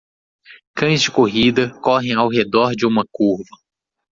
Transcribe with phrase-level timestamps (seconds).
[0.75, 3.55] Cães de corrida correm ao redor de uma curva.